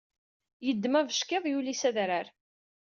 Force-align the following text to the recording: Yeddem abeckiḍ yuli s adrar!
Yeddem 0.65 0.95
abeckiḍ 0.99 1.43
yuli 1.49 1.75
s 1.81 1.83
adrar! 1.89 2.27